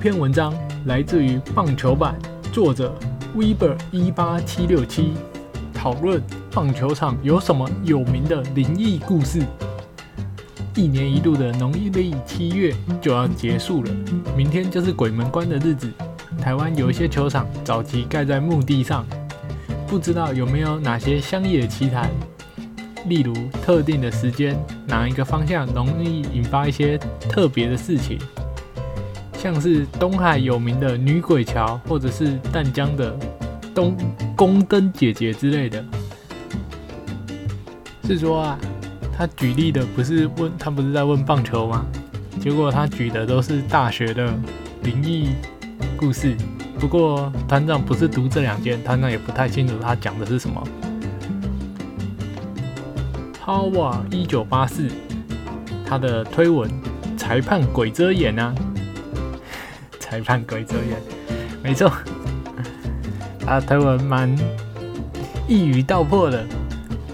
[0.00, 0.54] 篇文章
[0.86, 2.18] 来自于棒球版，
[2.54, 2.98] 作者
[3.36, 5.12] Weber 一八七六七，
[5.74, 9.42] 讨论棒球场有什么有名的灵异故事。
[10.74, 13.90] 一年一度的农历七月就要结束了，
[14.34, 15.92] 明天就是鬼门关的日子。
[16.40, 19.04] 台湾有一些球场早期盖在墓地上，
[19.86, 22.08] 不知道有没有哪些乡野奇谈，
[23.04, 26.96] 例如特定的时间，哪一个方向容易引发一些
[27.28, 28.18] 特别的事情。
[29.42, 33.18] 像是东海有名的女鬼桥，或者是淡江的
[33.74, 33.96] 东
[34.36, 35.82] 宫灯姐姐之类的。
[38.04, 38.58] 是说啊，
[39.16, 41.86] 他举例的不是问他不是在问棒球吗？
[42.38, 44.30] 结果他举的都是大学的
[44.82, 45.30] 灵异
[45.96, 46.36] 故事。
[46.78, 50.62] 不过团长不是读这两件，团长也不太清楚他讲的是什么。
[53.40, 54.86] 哈瓦一九八四，
[55.86, 56.70] 他的推文
[57.16, 58.54] 裁判鬼遮眼啊。
[60.10, 61.00] 裁判鬼遮眼，
[61.62, 61.88] 没错，
[63.46, 64.28] 他推文蛮
[65.46, 66.44] 一语道破的。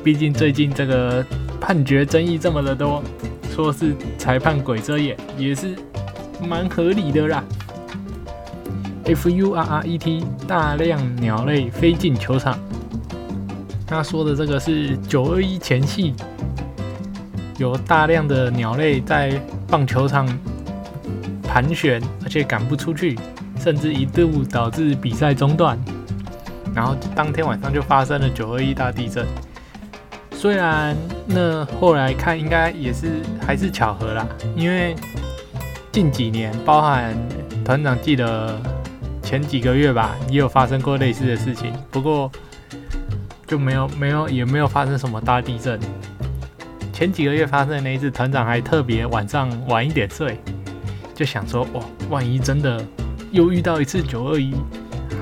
[0.03, 1.23] 毕竟最近这个
[1.61, 3.05] 判决争议这么的多，
[3.55, 5.77] 说是裁判鬼遮眼也是
[6.41, 7.45] 蛮合理的啦。
[9.05, 12.59] F U R R E T 大量鸟类飞进球场，
[13.87, 16.15] 他说的这个是九二一前夕，
[17.59, 20.27] 有大量的鸟类在棒球场。
[21.57, 23.19] 盘旋，而且赶不出去，
[23.59, 25.83] 甚至一度导致比赛中断。
[26.75, 29.27] 然后当天晚上就发生了九二一大地震。
[30.33, 34.95] 虽然那后来看应该也是还是巧合啦，因为
[35.91, 37.17] 近几年，包含
[37.65, 38.61] 团长记得
[39.23, 41.73] 前几个月吧，也有发生过类似的事情。
[41.91, 42.31] 不过
[43.47, 45.81] 就没有没有也没有发生什么大地震。
[46.93, 50.39] 前几个月发生的那一次，团长还特别晚上晚一点睡。
[51.17, 52.85] 就想说，哇，万一真的
[53.33, 54.55] 又遇到一次九二一，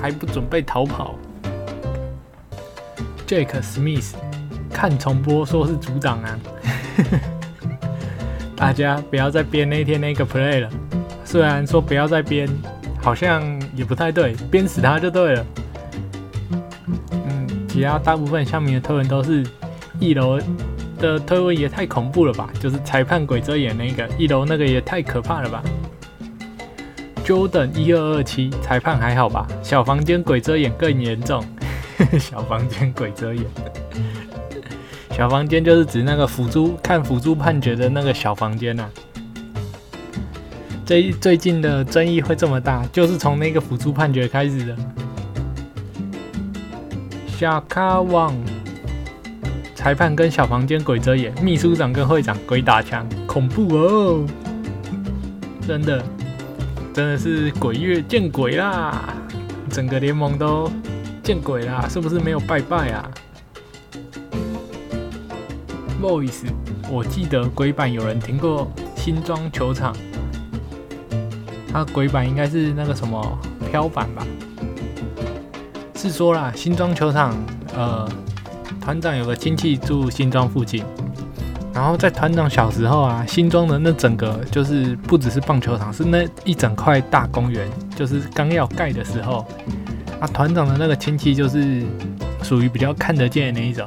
[0.03, 1.15] 还不准备逃跑
[3.29, 4.15] ？Jake Smith
[4.71, 6.39] 看重播说是组长啊，
[8.57, 10.69] 大家不要再编那天那个 play 了。
[11.25, 12.49] 虽然说不要再编，
[13.01, 13.43] 好像
[13.77, 15.47] 也不太对，编死他就对了。
[17.13, 19.47] 嗯，其他大部分下面的推文都是
[20.01, 20.41] 一楼
[20.99, 22.51] 的推文也太恐怖了吧？
[22.61, 25.63] 就是裁判鬼遮眼那个一楼那个也太可怕了吧
[27.25, 29.47] ？Jordan 一二二七，裁判还好吧？
[29.63, 31.45] 小房间鬼遮眼更严重。
[32.21, 33.45] 小房间鬼遮眼，
[35.11, 38.89] 小房间就是指那个辅助看辅助判决的那个小房间呐。
[40.85, 44.77] 最最近的争议会这么大，就是从那个辅助判决开始的。
[47.27, 48.35] 小卡旺，
[49.75, 54.27] 裁判跟小房间鬼遮眼，秘书长跟会长鬼打墙，恐怖哦！
[55.67, 56.05] 真的。
[56.95, 59.13] 真的是鬼月见鬼啦！
[59.69, 60.71] 整个联盟都
[61.25, 61.89] 见鬼啦！
[61.89, 63.11] 是不是没有拜拜啊
[66.01, 66.45] ？Voice，
[66.89, 69.93] 我记得鬼版有人听过新庄球场，
[71.73, 73.39] 它鬼版应该是那个什么
[73.69, 74.25] 飘板吧？
[75.97, 77.37] 是说啦，新庄球场，
[77.75, 78.09] 呃，
[78.81, 80.85] 团长有个亲戚住新庄附近。
[81.75, 89.45] 然后在团长小时候啊，新庄的那整个就是不只是棒球场，是那一整块大公园，就是刚要盖的时候，
[90.21, 91.83] 啊，团长的那个亲戚就是
[92.45, 93.85] 属于比较看得见的那一种。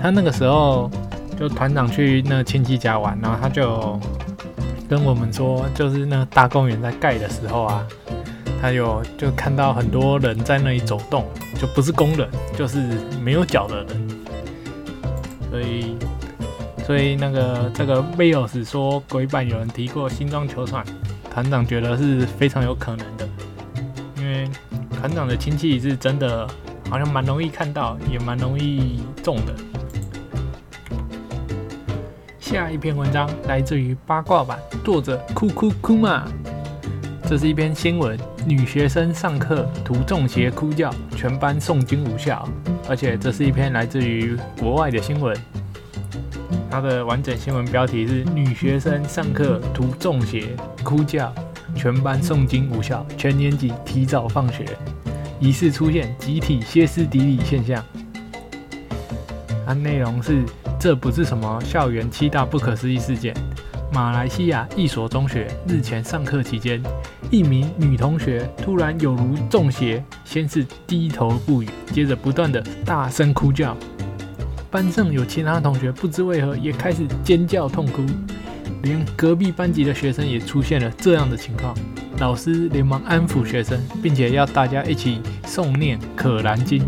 [0.00, 0.90] 他那个时候
[1.38, 4.00] 就团长去那亲戚家玩，然后他就
[4.88, 7.86] 跟我们说，就是那大公园在盖的时候啊，
[8.62, 11.26] 他有就看到很多人在那里走动，
[11.60, 12.78] 就不是工人，就是
[13.22, 14.08] 没有脚的人，
[15.50, 15.98] 所以。
[16.86, 20.86] 所以那个这个 v i l s 说鬼版有人提过新装球场，
[21.28, 23.28] 团长觉得是非常有可能的，
[24.16, 24.48] 因为
[24.96, 26.48] 团长的亲戚是真的
[26.88, 29.52] 好像蛮容易看到，也蛮容易中的。
[32.38, 36.22] 下一篇文章来自于八卦版，作者哭哭哭嘛，
[37.28, 38.16] 这是一篇新闻，
[38.46, 42.48] 女学生上课涂中邪哭叫，全班诵经无效，
[42.88, 45.36] 而且这是一篇来自于国外的新闻。
[46.76, 51.32] 它的完整新闻标题是：女学生上课涂中邪，哭叫，
[51.74, 54.66] 全班诵经无效，全年级提早放学，
[55.40, 57.82] 疑似出现集体歇斯底里现象。
[59.64, 60.44] 它内容是：
[60.78, 63.34] 这不是什么校园七大不可思议事件。
[63.90, 66.82] 马来西亚一所中学日前上课期间，
[67.30, 73.74] 一名女同学突然有如中邪，先是低头不语，接着不断的大声哭叫。
[74.76, 78.04] 班上有其他同学不知为何也开始尖叫痛哭，
[78.82, 81.74] 连隔壁班级的学生也出现了这样的情况。
[82.18, 86.82] 老师连忙安抚学生，并且要大家一起诵念《可兰经》，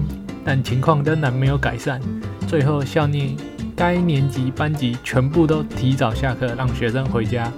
[0.44, 1.98] 但情况仍然没有改善。
[2.46, 3.34] 最后校内
[3.74, 7.50] 该年级班级全部都提早下课，让学生回家。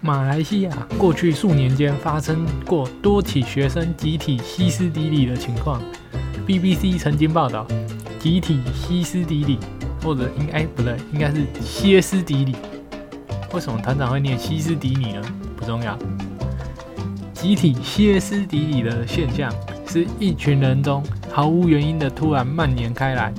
[0.00, 5.82] 马来西亚过去数年间发生过多起学生集体歇斯底里的情况。
[6.46, 7.66] BBC 曾经报道。
[8.20, 9.58] 集体歇斯底里，
[10.02, 12.54] 或者应该不对，应该是歇斯底里。
[13.54, 15.22] 为什么团长会念歇斯底里呢？
[15.56, 15.96] 不重要。
[17.32, 19.50] 集体歇斯底里的现象，
[19.86, 21.02] 是一群人中
[21.32, 23.32] 毫无原因的突然蔓延开来，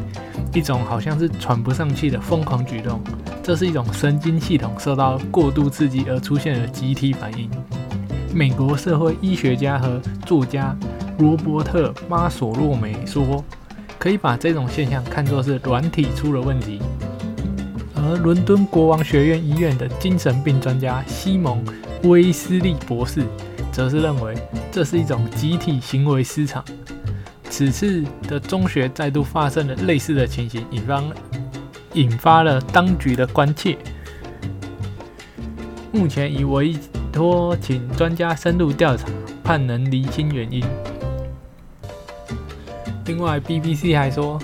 [0.51, 2.99] 一种好像是喘不上气的疯狂举动。
[3.43, 7.47] 这是一种神经系统受到过度刺激而出现的集体反应。
[8.33, 10.75] 美国社会医学家和作家
[11.19, 13.45] 罗伯特·马索洛梅说。
[14.01, 16.81] 可以把这种现象看作是软体出了问题，
[17.93, 21.63] 而伦敦国王学院医院的精神病专家西蒙·
[22.09, 23.23] 威斯利博士
[23.71, 24.35] 则是认为
[24.71, 26.65] 这是一种集体行为失常。
[27.47, 31.03] 此次的中学再度发生了类似的情形，引发
[31.93, 33.77] 引发了当局的关切。
[35.91, 36.75] 目前已委
[37.11, 39.07] 托请专家深入调查，
[39.43, 40.65] 盼能厘清原因。
[43.05, 44.39] 另外，BBC 还说，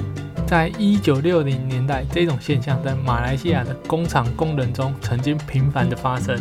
[0.45, 6.35] 在一九六零年代，这种现象在马来西亚的工厂工人中曾经频繁的发生，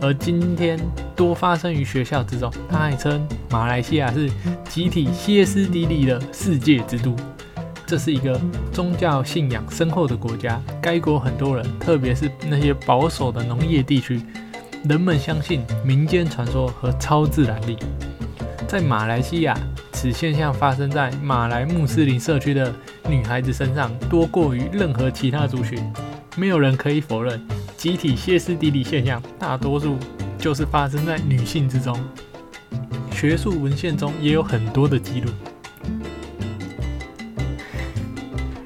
[0.00, 0.78] 而今天
[1.16, 2.52] 多发生于学校之中。
[2.70, 4.30] 他还称，马来西亚是
[4.68, 7.16] 集体歇斯底里的世界之都。
[7.86, 8.40] 这是一个
[8.72, 14.22] 宗教信仰深厚的国家，该国很多人，特别是那些保守的农业地区，
[14.84, 17.78] 人们相信民间传说和超自然力。
[18.68, 19.58] 在马来西亚。
[20.04, 22.70] 此现象发生在马来穆斯林社区的
[23.08, 25.82] 女孩子身上多过于任何其他族群，
[26.36, 27.40] 没有人可以否认，
[27.74, 29.96] 集体歇斯底里现象大多数
[30.36, 31.98] 就是发生在女性之中。
[33.12, 35.30] 学术文献中也有很多的记录。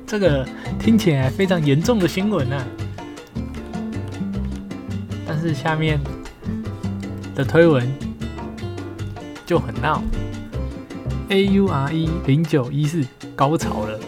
[0.04, 0.44] 这个
[0.80, 2.66] 听起来非常严重的新闻啊！
[5.24, 6.00] 但是下面
[7.36, 7.88] 的推文
[9.46, 10.02] 就很闹。
[11.30, 13.04] A U R E 零九一四
[13.36, 13.98] 高潮了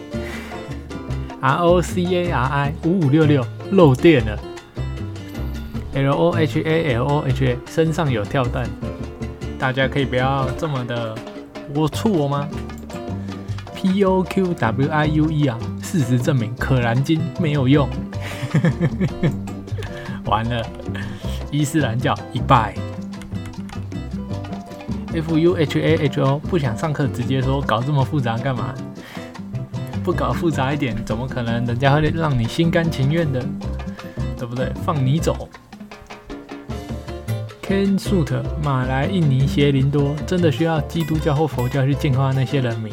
[1.39, 4.39] ，R O C A R I 五五六六漏电了
[5.93, 8.67] ，L O H A L O H A 身上有跳蛋，
[9.59, 11.15] 大家可以不要这么的
[11.75, 12.47] 龌龊吗
[13.75, 17.87] ？P O Q W I U E 啊，事实证明可燃金没有用，
[20.25, 20.65] 完了，
[21.51, 22.73] 伊斯兰教一败。
[25.13, 28.73] F U H A H O 不想上课，直接说搞这么复杂干嘛？
[30.03, 33.45] 不搞复杂一点，怎么可能人家会让你心甘情愿的，
[34.37, 34.71] 对不对？
[34.83, 35.47] 放你走。
[37.61, 42.91] Ken Suit 马来印尼邪灵多，真的需要基督教或佛教去净化那些人民？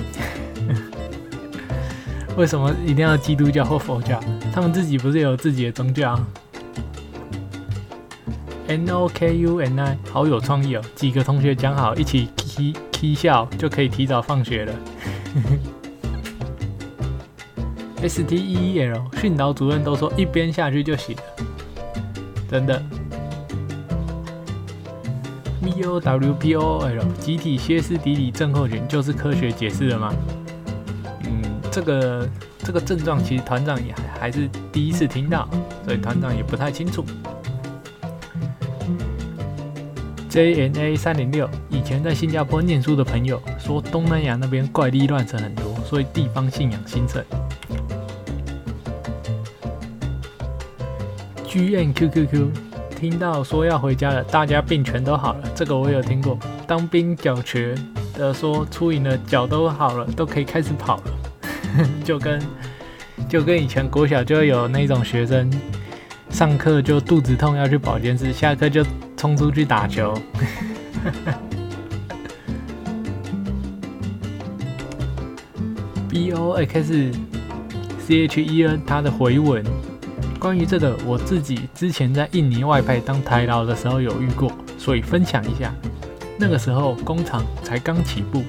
[2.36, 4.20] 为什么一定要基督教或佛教？
[4.52, 6.20] 他们自己不是有自己的宗教
[8.68, 10.82] ？N O K U N I，好有创意哦！
[10.94, 14.72] 几个同学讲好一起 K K 笑，就可以提早放学了。
[18.02, 21.22] S T E E L，训导主任都说一边下去就行了，
[22.48, 22.80] 真的。
[25.60, 30.14] V O W P O L，集体歇斯底里症候群就是科学解释了吗？
[31.24, 35.48] 嗯，这个这个症状其实团长也还还是第一次听到，
[35.84, 37.04] 所以团长也不太清楚。
[40.38, 47.24] JNA 三零六，以前在新加坡念书的朋友说，东南亚那边怪力乱神很多，所以地方信仰兴盛。
[51.44, 52.50] GNQQQ，
[52.96, 56.38] 听到说要回家了，大家病全都好了，这个我有听过。
[56.68, 57.74] 当兵脚瘸
[58.14, 61.84] 的说出营了，脚都好了，都可以开始跑了。
[62.04, 62.40] 就跟
[63.28, 65.52] 就跟以前国小就有那种学生，
[66.30, 68.84] 上课就肚子痛要去保健室，下课就。
[69.18, 70.14] 冲出去打球。
[76.08, 77.12] B O X
[77.98, 79.62] C H E N，他的回文
[80.38, 85.74] 关于这个，我自己之前在印尼外派当台劳的时候有遇过，所以分享一下。
[86.38, 88.42] 那个时候工厂才刚起步，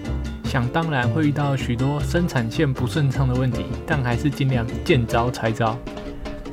[0.46, 5.78] 想当然会遇到许多生产线不顺畅的问题，但还是尽量见招拆招。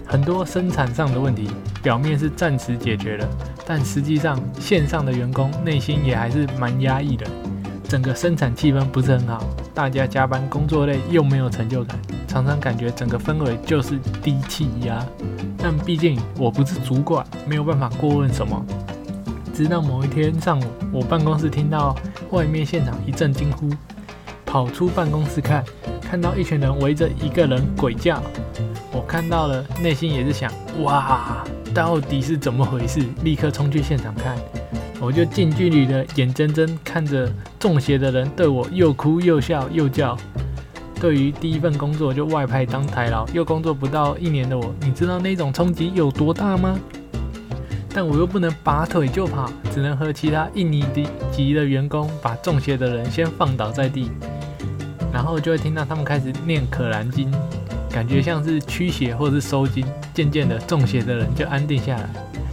[0.07, 1.51] 很多生产上的问题，
[1.83, 3.29] 表面是暂时解决了，
[3.67, 7.27] 但实际上线上的员工内心也还是蛮压抑的。
[7.89, 9.45] 整个生产气氛不是很好，
[9.75, 15.05] 大家加班工作累又没有成就感，常常感觉整个氛围就是低气压。
[15.59, 18.65] 但毕竟我不是主管，没有办法过问什么。
[19.55, 21.97] 直到某一天上午，我办公室听到
[22.31, 23.71] 外面现场一阵惊呼，
[24.45, 25.65] 跑出办公室看，
[26.01, 28.23] 看到一群人围着一个人鬼叫。
[28.97, 30.51] 我看到了，内心也是想：
[30.81, 33.05] 哇，到底是怎么回事？
[33.23, 34.35] 立刻冲去现场看，
[34.99, 40.17] 我就近距离的眼睁睁看着中邪的人对我又哭又笑又叫。
[40.99, 46.79] 对于第一份工作就外派当台劳，又工作不到一年的我，你知道那种冲击有多大吗？
[47.91, 50.83] 但我又不能拔腿就跑，只能和其他印尼
[51.31, 54.11] 籍的员工把中邪的人先放倒在地，
[55.13, 57.31] 然后就会听到他们开始念《可兰经》。
[57.97, 62.07] 感觉像是驱邪或是收精，渐渐的中邪的人就安定下来。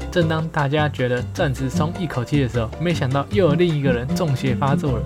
[0.10, 5.04] 正当大家觉得暂时松一口气的时候，没想到又有另一个人中邪发作了，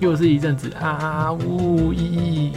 [0.00, 2.50] 又是一阵子啊啊呜咦，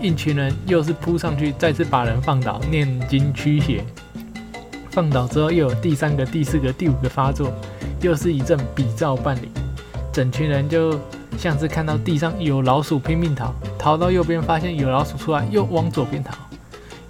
[0.00, 3.84] 一群人又是扑上去，再次把人放倒，念经驱邪。
[4.90, 7.52] 放倒之后又有第三个、第四个、第五个发作，
[8.00, 9.50] 又是一阵比照办理，
[10.10, 10.98] 整群人就。
[11.40, 16.34] 像是看到地上有老鼠拼命逃，逃到右边发现有老鼠出来，又往左边逃，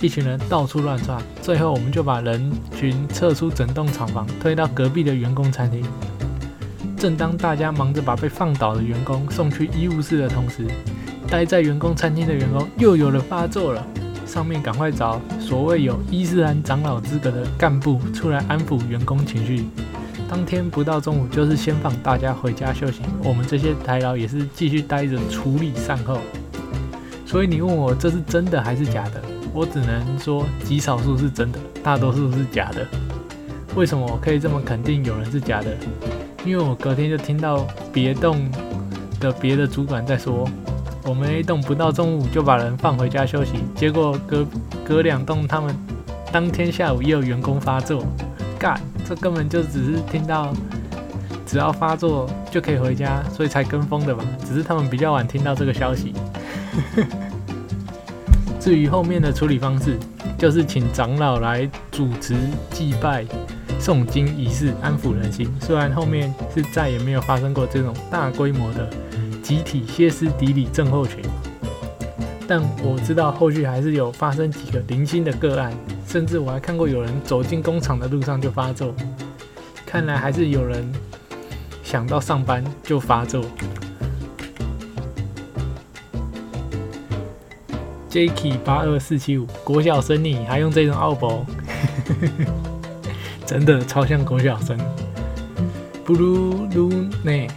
[0.00, 1.20] 一群人到处乱窜。
[1.42, 5.84] 最后我们就把人群撤出整栋厂房，推到隔壁的员工餐厅。
[6.96, 10.64] 正当大家忙着把被放倒的员工送去医务室的同时，
[11.26, 13.84] 待在员工餐厅的员工又有了发作了。
[14.24, 19.66] 上面赶快找所谓有伊斯兰长老资格的干部出来安抚员工情绪。
[20.30, 23.00] 当天不到中午，就是先放大家回家休息。
[23.24, 26.18] 我们这些台劳也是继续待着处理善后。
[27.26, 29.20] 所以你问我这是真的还是假的，
[29.52, 32.86] 我只能说极少数是真的，大多数是假的。
[33.74, 35.76] 为什么我可以这么肯定有人是假的？
[36.44, 38.48] 因为我隔天就听到别栋
[39.18, 40.48] 的别的主管在说，
[41.04, 44.46] 我们 A 栋不到中午就把人放回家休息，结果隔
[44.84, 45.76] 隔两栋他们
[46.30, 48.04] 当天下午也有员工发作，
[48.60, 48.80] 干。
[49.10, 50.54] 这根本就只是听到，
[51.44, 54.24] 只要发作就可以回家，所以才跟风的吧？
[54.46, 56.14] 只是他们比较晚听到这个消息。
[58.60, 59.98] 至于后面的处理方式，
[60.38, 62.36] 就是请长老来主持
[62.70, 63.26] 祭拜、
[63.80, 65.52] 诵经仪式，安抚人心。
[65.60, 68.88] 虽然后面是再也没有发生过这种大规模的
[69.42, 71.18] 集体歇斯底里症候群，
[72.46, 75.72] 但我知道后续还是有发生几个零星的个案。
[76.10, 78.92] 甚至我还看过有人走进工厂的路上就发作，
[79.86, 80.84] 看来还是有人
[81.84, 83.44] 想到上班就发作。
[88.10, 91.46] Jacky 八二四七五，国小生你还用这种奥博？
[93.46, 94.76] 真的超像国小生。
[96.04, 97.48] Blue Lune，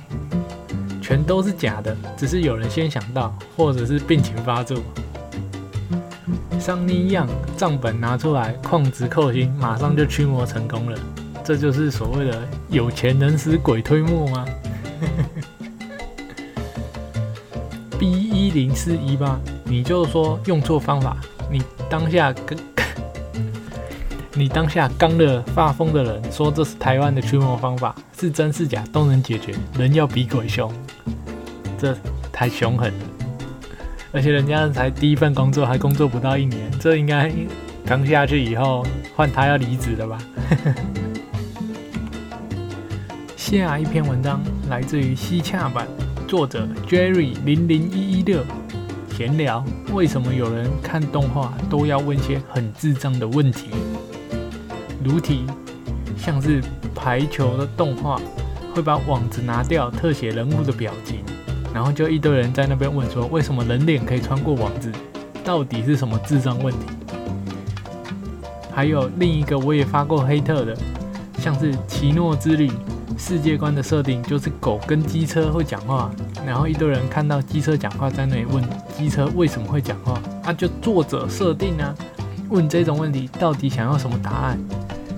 [1.01, 4.77] 全都是假的，只是有人先想到，或者是病情发作。
[6.63, 7.27] 像尼样
[7.58, 10.98] 账本拿出来，矿值扣星，马上就驱魔成功了。
[11.43, 14.46] 这就是所谓的有钱能使鬼推磨吗？
[18.00, 21.17] B 一零四一八，你就说用错方法。
[21.51, 22.58] 你当下跟
[24.34, 29.53] 你当下刚的发疯的人说这是台湾的驱魔方法，是真是假都能解决。
[29.77, 30.74] 人要比鬼凶，
[31.77, 31.93] 这
[32.32, 32.93] 太凶狠。
[34.15, 37.34] 而且人家才第一份工作，还工作不到一年，这应该
[37.84, 40.20] 刚下去以后换他要离职了吧？
[43.36, 44.39] 下一篇文章
[44.70, 45.88] 来自于西洽版，
[46.27, 48.43] 作者 Jerry 零零一一六，
[49.17, 53.70] 闲聊为什么有人看动画都要问些很智障的问题？
[55.03, 55.48] 如题
[56.15, 56.62] 像是
[56.93, 58.22] 排球的动画
[58.75, 61.24] 会把网子拿掉，特写人物的表情。
[61.74, 64.92] 然后就一堆人在那边问说，为什么人脸可以穿过网子？
[65.44, 66.86] 到底是什么智障问题？
[68.72, 70.77] 还有另一个我也发过黑特的，
[71.39, 72.72] 像是奇诺之旅
[73.18, 76.12] 世界观的设定，就是狗跟机车会讲话，
[76.46, 78.63] 然后一堆人看到机车讲话，在那里问
[78.98, 80.22] 机车为什么会讲话？
[80.44, 81.94] 啊，就作者设定啊，
[82.50, 84.60] 问这种问题到底想要什么答案？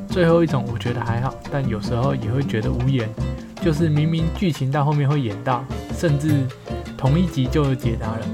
[0.09, 3.09] 最后一种我觉得还好，但有时候也会觉得无言。
[3.61, 5.63] 就是明明剧情到后面会演到，
[5.97, 6.45] 甚至
[6.97, 8.25] 同一集就有解答了，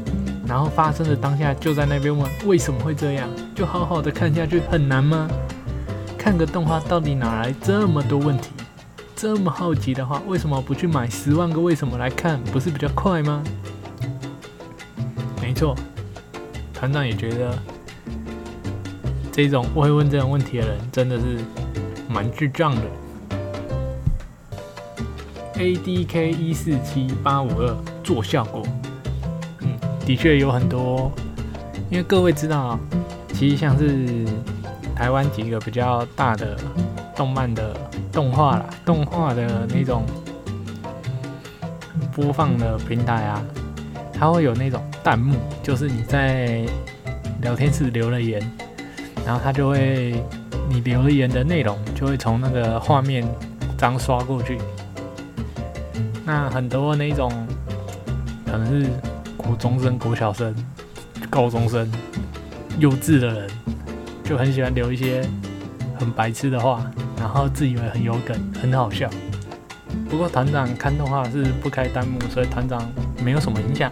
[0.48, 5.30] 然后发生的当下就在那边问为什么会这样，就好好的看下去很难吗？
[6.18, 8.50] 看个动画到底哪来这么多问题？
[9.16, 12.42] 这么好奇的话，为什么不去买《十万个为什么》来看？
[12.46, 13.44] 不是比较快吗？
[15.40, 15.76] 没错，
[16.74, 17.58] 团长也觉得，
[19.32, 21.38] 这种会问这种问题的人真的是
[22.10, 22.82] 蛮智障的。
[25.62, 28.64] A D K 一四七八五二做效果，
[29.60, 31.12] 嗯，的确有很多，
[31.92, 32.80] 因为各位知道，
[33.32, 34.26] 其实像是
[34.96, 36.58] 台湾几个比较大的
[37.16, 37.78] 动漫的
[38.12, 40.04] 动画啦，动画的那种
[42.12, 43.46] 播放的平台啊，
[44.12, 46.66] 它会有那种弹幕，就是你在
[47.44, 48.42] 聊天室留了言，
[49.24, 50.16] 然后它就会
[50.68, 53.24] 你留言的内容就会从那个画面
[53.78, 54.58] 这样刷过去。
[56.24, 57.32] 那很多那种
[58.46, 58.90] 可能是
[59.36, 60.54] 国中生、国小生、
[61.30, 61.90] 高中生、
[62.78, 63.50] 幼稚的人，
[64.24, 65.28] 就很喜欢留一些
[65.98, 66.86] 很白痴的话，
[67.18, 69.10] 然后自以为很有梗、很好笑。
[70.10, 72.82] 不过团长看动画是不开弹幕，所以团长
[73.24, 73.92] 没有什么影响。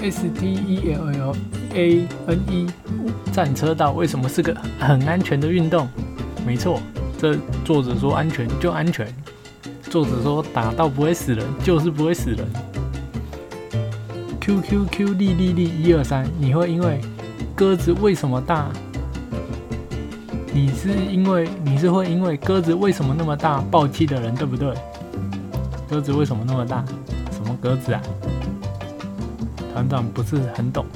[0.00, 1.36] S T E L L
[1.74, 2.66] A N E
[3.32, 5.88] 战车道为什么是个很安全的运动？
[6.46, 6.80] 没错，
[7.18, 9.06] 这作者说安全就安全。
[9.92, 12.48] 作者说打到不会死人，就是不会死人。
[14.40, 16.98] Q Q Q 粒粒粒一二三，你会因为
[17.54, 18.70] 鸽子为什么大？
[20.50, 24.74] 你是因为你是会因为鸽子为什么那么大暴气的人，对不对？
[25.90, 26.82] 鸽子为什么那么大？
[27.30, 28.00] 什么鸽子啊？
[29.74, 30.86] 团长不是很懂。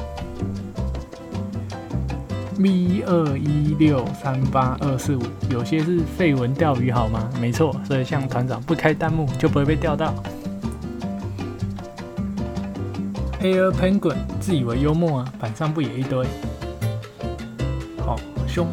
[2.58, 7.28] V 二一六三八二四五，有些是废文钓鱼好吗？
[7.40, 10.14] 没错，所以像团长不开弹幕就不会被钓到。
[13.42, 16.26] Air Penguin 自以为幽默啊，板上不也一堆？
[17.98, 18.16] 好
[18.48, 18.66] 凶。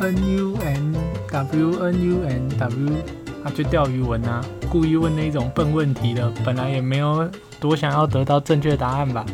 [0.00, 0.94] N U N
[1.30, 2.92] W N U N W，
[3.42, 7.26] 啊就钓鱼文啊，故意问那种笨问题的，本来也没有
[7.58, 9.24] 多想要得到正确答案吧？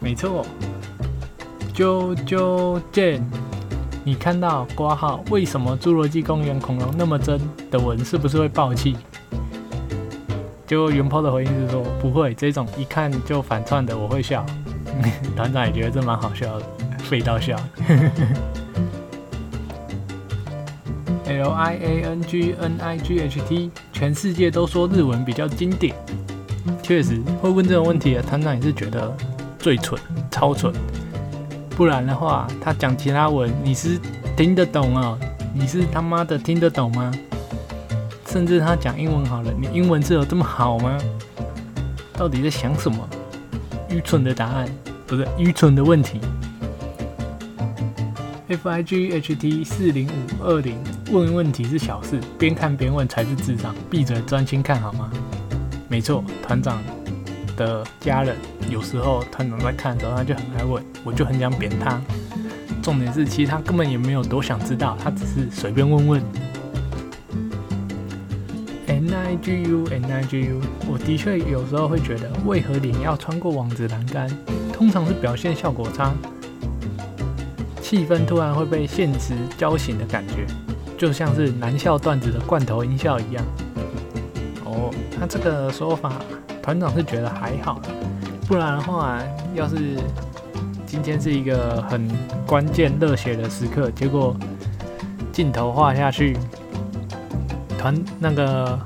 [0.00, 0.46] 没错。
[1.74, 3.20] 啾啾见，
[4.04, 8.96] 你看到挂号为什么侏罗纪公园恐龙那么真的文是不是会爆气？
[10.66, 14.46] 结果元抛的回应是说不会，这种一看就反串的我会笑。
[15.34, 16.66] 团长也觉得这蛮好笑的，
[17.02, 17.56] 废到笑。
[21.26, 25.92] L I A N G N I G H T，全世界都说日文比较经典。
[26.82, 29.12] 确实会问这种问题的团长也是觉得
[29.58, 29.98] 最蠢，
[30.30, 30.72] 超蠢。
[31.76, 33.98] 不然的话，他讲其他文，你是
[34.36, 35.18] 听得懂哦？
[35.52, 37.12] 你是他妈的听得懂吗？
[38.26, 40.96] 甚至他讲英文好了，你英文是有这么好吗？
[42.12, 43.08] 到底在想什么？
[43.88, 44.68] 愚蠢的答案，
[45.06, 46.20] 不是愚蠢的问题。
[48.46, 50.76] F I G H T 四零五二零
[51.10, 53.74] 问问题是小事，边看边问才是智障。
[53.90, 55.10] 闭嘴，专心看好吗？
[55.88, 56.80] 没错，团长。
[57.56, 58.36] 的家人
[58.68, 62.00] 有时候团长在看的时候，他就很爱问，我就很想扁他。
[62.82, 66.22] 重点是，其实他根本也没有多想知道，他只是随便问问。
[68.86, 74.30] N I G U N I G U，我的确有时候会觉得，为何脸要穿过网子栏杆？
[74.72, 76.12] 通常是表现效果差，
[77.80, 80.46] 气氛突然会被现实浇醒的感觉，
[80.98, 83.44] 就像是男校段子的罐头音效一样。
[84.64, 86.20] 哦，他这个说法。
[86.64, 87.78] 团长是觉得还好，
[88.48, 89.18] 不然的话，
[89.54, 89.98] 要是
[90.86, 92.08] 今天是一个很
[92.46, 94.34] 关键热血的时刻，结果
[95.30, 96.34] 镜头画下去，
[97.78, 98.80] 团那个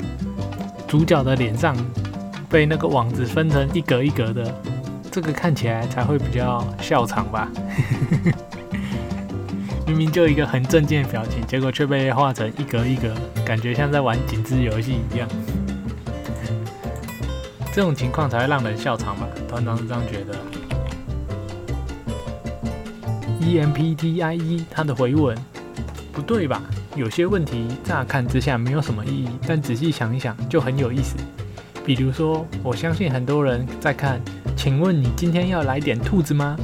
[0.88, 1.76] 主角的脸上
[2.50, 4.52] 被那个网子分成一格一格的，
[5.12, 7.48] 这个看起来才会比较笑场吧？
[9.86, 13.14] 明明就一个很正经的表情，结果却被画成一格一格，
[13.46, 15.28] 感觉像在玩紧致游戏一样。
[17.72, 19.26] 这种情况才会让人笑场吧？
[19.48, 20.35] 团长是这样觉得。
[23.40, 25.37] E M P T I E，他的回文
[26.12, 26.61] 不对吧？
[26.96, 31.16] 有些问题乍看之下没有什么意义，但仔细想一想就很有意思。
[31.85, 34.20] 比如说，我相信很多人在看
[34.57, 36.57] “请问你今天要来点兔子吗”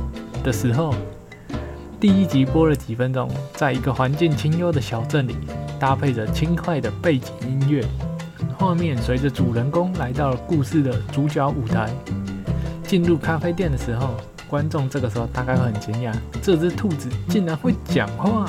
[0.43, 0.95] 的时候，
[2.01, 5.37] 第一集播了几分钟，在一个环境清幽的小镇里，
[5.79, 7.85] 搭配着轻快的背景音乐。
[8.59, 11.91] 画面随着主人公来到了故事的主角舞台，
[12.83, 14.15] 进入咖啡店的时候，
[14.49, 18.49] 观众这个时候大概会很惊讶，这只兔子竟然会讲话，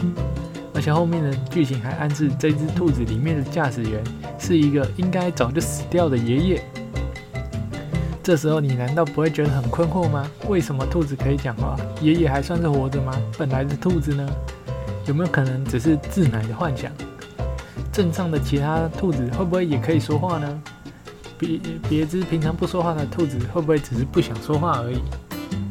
[0.74, 4.04] 而且后面的剧情还暗示这只兔子里面的驾驶员
[4.38, 6.64] 是一个应该早就死掉的爷爷。
[8.22, 10.26] 这时候你难道不会觉得很困惑吗？
[10.48, 13.14] 为什么兔子可以讲话，爷爷还算是活着吗？
[13.38, 14.28] 本来的兔子呢？
[15.06, 16.92] 有没有可能只是自奶的幻想？
[17.96, 20.62] 镇上的其他兔子会不会也可以说话呢？
[21.38, 24.98] 别别只平常不说话的兔子会不会只是不想说话而已？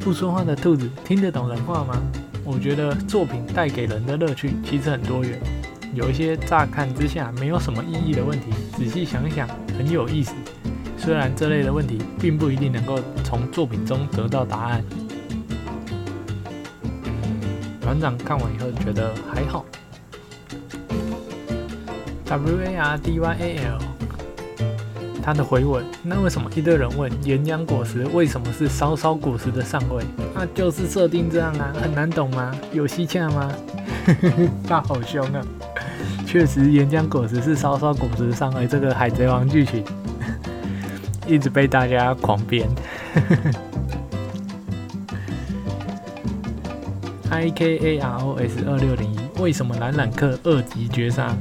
[0.01, 2.01] 不说话的兔子听得懂人话吗？
[2.43, 5.39] 我觉得作品带给人的乐趣其实很多元，
[5.93, 10.33] 有一些乍看之下没有什么意义的问题，仔细想想很有意思。
[10.97, 14.83] 虽然这类的问题并不一定能够从作品中得到答案。
[17.83, 19.63] 团长看完以后觉得还好。
[22.35, 23.79] W A R D Y A L，
[25.23, 30.03] 他的回文，那为什么一堆人问岩浆果实为什么是烧烧果实的上位？
[30.35, 32.53] 那就是设定这样啊，很难懂吗？
[32.73, 33.53] 有蹊跷吗？
[34.67, 35.41] 他好凶啊！
[36.27, 39.85] 确实，岩浆果实是烧烧果实上位，这个海贼王剧情
[41.29, 42.69] 一直被大家狂编。
[47.31, 51.33] I K A R O S 二六零一，为什么懒懒克二级绝杀？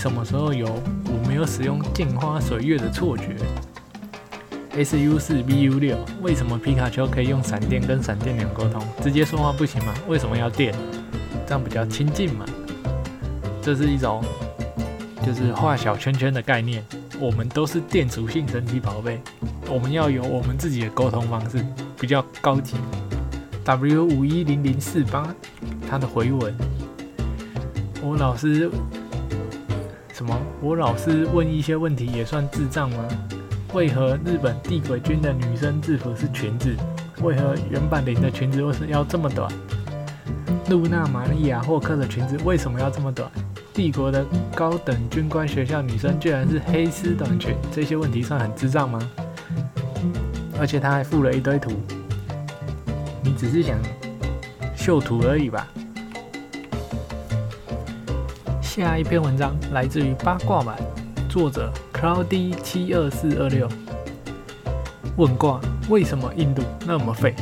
[0.00, 3.36] 什么时候有我没有使用镜花水月的错觉
[4.72, 8.82] ？S U 四 B U 六，为什么皮卡丘可以用闪电跟闪电鸟沟通？
[9.02, 9.92] 直接说话不行吗？
[10.08, 10.74] 为什么要电？
[11.46, 12.46] 这样比较亲近嘛？
[13.60, 14.24] 这是一种
[15.22, 16.82] 就是画小圈圈的概念。
[17.20, 19.20] 我们都是电属性神奇宝贝，
[19.68, 21.62] 我们要有我们自己的沟通方式，
[22.00, 22.74] 比较高级。
[23.64, 25.28] W 五一零零四八，
[25.86, 26.56] 他的回文，
[28.02, 28.70] 我老师
[30.20, 30.38] 什么？
[30.60, 33.08] 我老师问一些问题也算智障吗？
[33.72, 36.76] 为何日本地鬼军的女生制服是裙子？
[37.22, 39.50] 为何原版领的裙子为什么要这么短？
[40.68, 43.30] 露娜玛利亚霍克的裙子为什么要这么短？
[43.72, 44.22] 帝国的
[44.54, 47.56] 高等军官学校女生居然是黑丝短裙？
[47.72, 49.00] 这些问题算很智障吗？
[50.60, 51.72] 而且他还附了一堆图。
[53.24, 53.78] 你只是想
[54.76, 55.66] 秀图而已吧。
[58.72, 60.76] 下一篇文章来自于八卦版，
[61.28, 63.68] 作者 Cloudy 七二四二六。
[65.16, 67.34] 问卦：为什么印度那么废？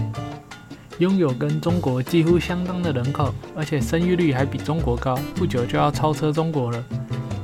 [0.96, 6.82] 拥有跟中国几乎相当的人口，而且生育率还比中国高，不久就要超车中国了。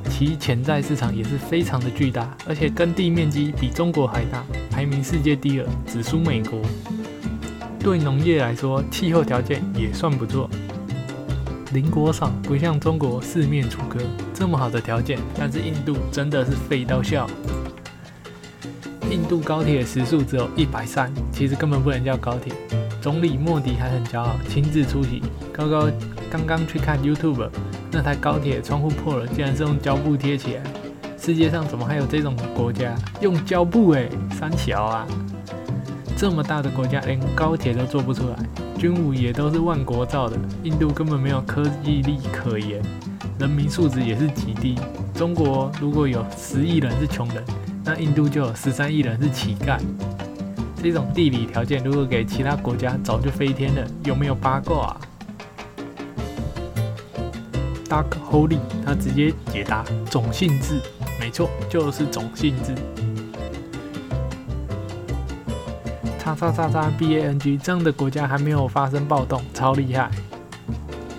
[0.09, 6.59] 其潜在市场也是非常的巨大，而且耕地面积比中国还大，排名世界第二，只输美国。
[7.81, 10.49] 对农业来说，气候条件也算不错。
[11.75, 13.99] 邻国少，不像中国四面楚歌，
[14.33, 15.19] 这么好的条件。
[15.37, 17.29] 但是印度真的是废到笑。
[19.11, 22.53] 印度高铁时速只有一百三，其实根本不能叫高铁。
[23.03, 25.21] 总理莫迪还很骄傲，亲自出席。
[25.53, 25.91] 高高
[26.31, 27.51] 刚刚去看 YouTube，
[27.91, 30.63] 那台高铁窗户破了，竟然是用胶布贴起来。
[31.19, 33.91] 世界上怎么还有这种国家用胶布？
[33.95, 34.09] 诶，
[34.39, 35.05] 三桥啊！
[36.17, 38.37] 这么大的国家，连高铁都做不出来，
[38.85, 40.37] 军武也都是万国造的。
[40.63, 42.83] 印度根本没有科技力可言，
[43.39, 44.79] 人民素质也是极低。
[45.15, 47.43] 中国如果有十亿人是穷人，
[47.83, 49.79] 那印度就有十三亿人是乞丐。
[50.83, 53.83] 这种地理条件，如果给其他国家，早就飞天了。
[54.05, 55.01] 有没有八卦啊
[57.89, 60.79] ？Dark Holy 他直接解答：种姓制，
[61.19, 62.75] 没错，就是种姓制。
[66.25, 70.11] 叉叉叉叉 B A N G 这样的国家还没有发生暴动，超厉害！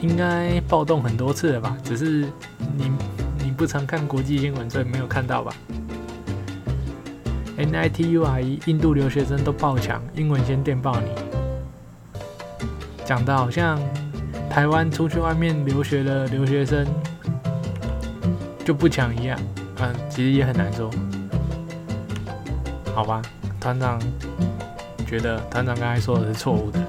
[0.01, 1.77] 应该暴动很多次了吧？
[1.83, 2.27] 只是
[2.75, 2.91] 你
[3.37, 5.53] 你不常看国际新闻，所以没有看到吧
[7.55, 11.07] ？N I T U R E 印度留学生都爆强，英文先电报你。
[13.05, 13.79] 讲的好像
[14.49, 16.83] 台湾出去外面留学的留学生
[18.65, 19.39] 就不强一样，
[19.81, 20.89] 嗯，其实也很难说。
[22.95, 23.21] 好吧，
[23.61, 23.99] 团长。
[25.05, 26.79] 觉得团长刚才说的是错误的。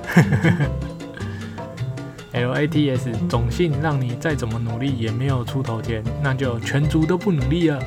[2.33, 7.83] L A T S 种姓让你再怎么努力也没有出头天，那就全族都不努力了。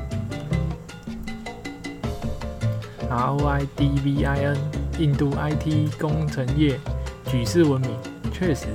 [3.10, 4.58] R O I D V I N
[4.98, 6.80] 印度 I T 工程业
[7.26, 7.92] 举世闻名，
[8.32, 8.66] 确实。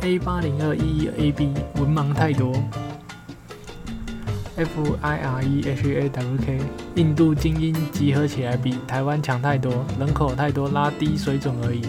[0.00, 2.52] A 八零二一 A B 文盲太多。
[4.56, 6.60] F I R E H A W K，
[6.94, 11.82] 印度精英集合起来比台湾强太多，人口太多拉低水准而已。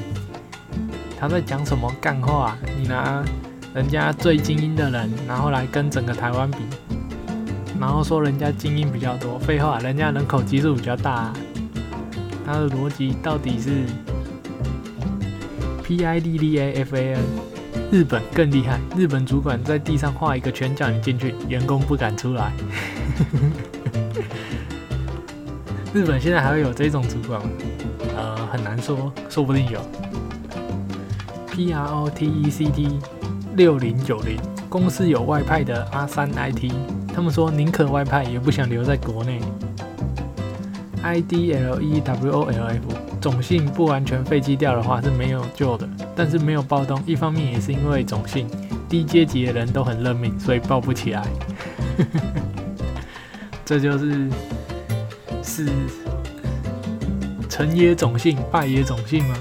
[1.20, 2.56] 他在讲什么干话？
[2.76, 3.24] 你拿
[3.74, 6.58] 人家最精英的人，然后来跟整个台湾比，
[7.80, 11.32] 然后说人家精英比较多，废话，人家人口基数比较大。
[12.46, 13.86] 他的逻辑到底是
[15.84, 17.55] P I D D A F A N？
[17.92, 22.52] 日本更厉害，日本主管在地上画一个圈叫你进去，员工不敢出来。
[25.94, 27.50] 日本现在还会有这种主管吗？
[28.18, 29.80] 呃，很难说，说不定有。
[31.52, 33.00] P R O T E C T
[33.56, 36.74] 六零九零公司有外派的阿三 I T，
[37.14, 39.40] 他们说宁可外派也不想留在国内。
[41.02, 42.82] I D L E W O L F
[43.22, 48.48] 种姓不完全废弃掉的话是没有救的，但是没有暴动，一方面也是因为种姓
[48.88, 51.28] 低阶级的人都很认命，所以暴不起来。
[53.66, 54.30] 这就是
[55.44, 55.68] 是
[57.50, 59.36] 成也种姓，败也种姓吗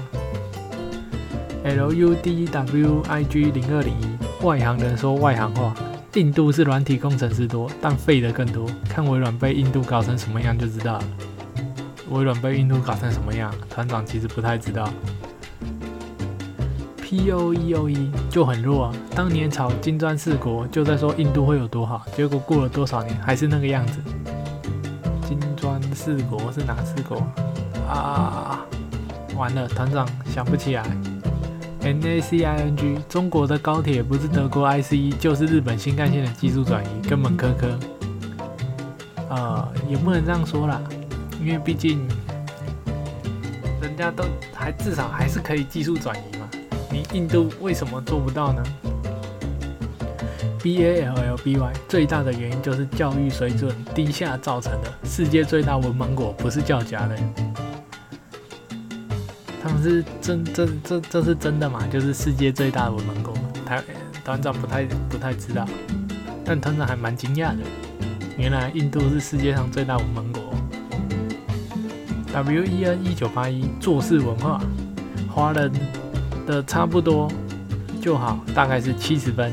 [1.63, 5.73] ？L U D W I G 零二零一，外行人说外行话。
[6.13, 8.65] 印度是软体工程师多，但废的更多。
[8.87, 11.03] 看微软被印度搞成什么样就知道了。
[12.09, 14.89] 微软被印度搞成什么样，团长其实不太知道。
[17.15, 18.93] E o e o e 就很弱啊。
[19.15, 23.99] 当年炒金砖四国，就在说印度会有多好，结果过了多少年还是那个样子。
[25.27, 27.25] 金砖四国是哪四国
[27.89, 28.65] 啊？
[29.35, 30.83] 完了，团长想不起来。
[31.81, 37.77] N A C I N G，中国的高铁不是德国 i c e，就是日本新干线的技术转移，根本科科。
[39.29, 40.81] 呃，也不能这样说啦，
[41.39, 42.07] 因为毕竟
[43.81, 44.23] 人家都
[44.53, 46.34] 还至少还是可以技术转移。
[46.95, 48.63] 你印度为什么做不到呢
[50.63, 54.89] ？B A L L B Y 最大的原因就是教育水准低下造成的。
[55.03, 57.17] 世界最大文盲国不是叫假的。
[59.61, 61.85] 他们是真这这这是真的吗？
[61.91, 63.33] 就是世界最大文盲国，
[63.65, 63.83] 台
[64.23, 65.67] 团长不太不太知道，
[66.45, 67.63] 但团长还蛮惊讶的，
[68.37, 70.41] 原来印度是世界上最大文盲国。
[72.31, 74.61] W E N 一九八一做事文化，
[75.29, 75.69] 华人
[76.45, 77.31] 的差不多
[78.01, 79.51] 就好，大概是七十分；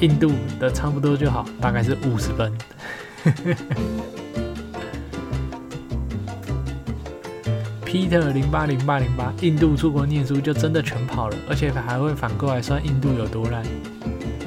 [0.00, 2.52] 印度的差不多就好，大概是五十分。
[7.84, 13.62] Peter 零八零八零八，印度出国念书就真的全跑了，而且还会反过来算印度有多烂。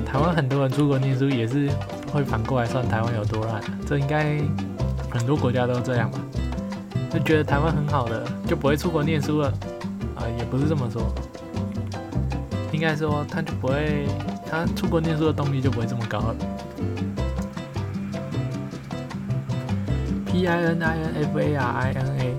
[0.05, 1.69] 台湾很多人出国念书也是
[2.11, 4.37] 会反过来算台湾有多烂，这应该
[5.09, 6.19] 很多国家都这样吧？
[7.09, 9.47] 就觉得台湾很好的就不会出国念书了
[10.15, 10.27] 啊？
[10.37, 11.01] 也不是这么说，
[12.77, 14.05] 应该说他就不会，
[14.47, 16.35] 他出国念书的动力就不会这么高了。
[20.27, 22.35] P I N I N F A R I N A。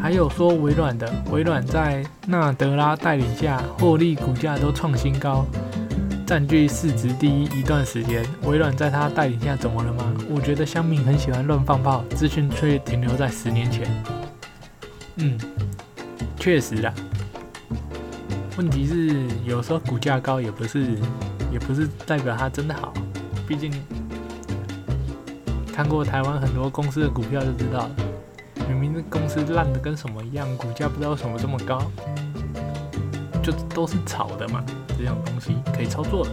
[0.00, 5.44] 还有说微软的，微软在纳德拉带领下，获利股价都创新高，
[6.26, 8.24] 占据市值第一一段时间。
[8.44, 10.14] 微软在他带领下怎么了吗？
[10.30, 13.86] 我觉得乡民很喜欢乱放炮，资讯却停留在十年前。
[15.16, 15.38] 嗯，
[16.38, 16.90] 确实啦。
[18.56, 20.96] 问题是有时候股价高也不是，
[21.50, 22.92] 也不是代表它真的好。
[23.48, 23.72] 毕竟
[25.72, 27.90] 看过台湾很多公司的股票就知道了。
[28.68, 31.90] 明明这公司烂的跟什么一样，股价不知道为什么这么高，
[33.42, 34.62] 就都是炒的嘛。
[34.98, 36.30] 这种东西可以操作的。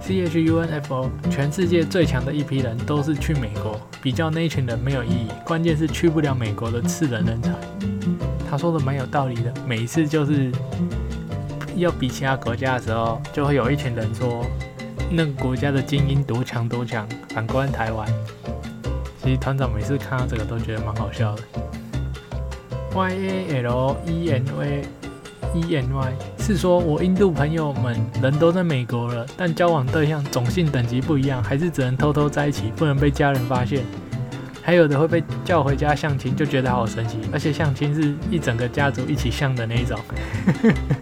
[0.00, 5.28] C H U N F O，全世界最强的一批人都是去美国，比较那群人没有意义。
[5.44, 7.52] 关键是去不了美国的次等人才。
[8.50, 9.54] 他说的蛮有道理的。
[9.64, 10.50] 每一次就是
[11.76, 14.44] 要比其他国家的时候，就会有一群人说
[15.08, 18.08] 那个国家的精英多强多强，反观台湾。
[19.22, 21.42] 其实团长每次看到这个都觉得蛮好笑的。
[22.92, 24.82] Y A L E N A
[25.54, 33.84] E N Y 是说我印度朋友们人都在美国了，但交往对象种姓等级不一样，还是只能偷偷在一起，不能被家人发现。
[34.70, 37.18] 还有的会被叫回家相亲，就觉得好神奇。
[37.32, 39.98] 而且相亲是一整个家族一起相的那一种，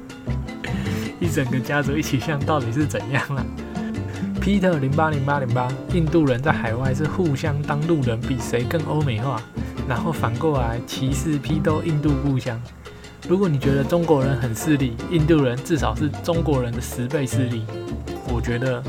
[1.20, 3.44] 一整个家族一起相到底是怎样啊
[4.40, 9.38] ？Peter 零八零八零八，印度人在海外是互相当路人，比谁更欧美化，
[9.86, 12.58] 然后反过来歧视批斗印度故乡。
[13.28, 17.66] 如果你觉得中国人很势利，印度人至少是中国人的十倍势利。
[18.32, 18.82] 我觉得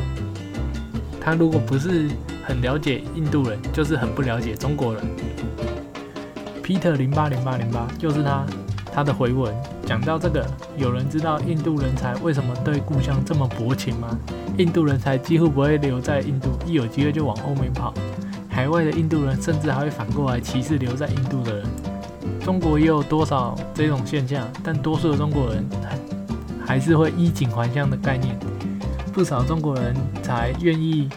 [1.20, 2.08] 他如果不是
[2.50, 5.04] 很了解印度人，就是很不了解中国人。
[6.64, 8.44] Peter 零八零八零八就是他，
[8.92, 9.54] 他的回文
[9.86, 10.44] 讲到这个，
[10.76, 14.18] 有人知道印度人才为什么对故乡这么薄情吗？
[14.58, 17.94] 印度人才几乎不会留在印度，一有机会就往欧美跑。
[18.50, 21.68] 海外的印度人甚至还会反过来歧视留在印度的人。
[22.44, 25.64] 中国也有多少这种现象，但多数的中国人
[26.66, 28.36] 还是会衣锦还乡的概念。
[29.14, 31.10] 不少中国人才愿意